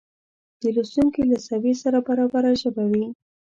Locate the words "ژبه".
2.61-2.83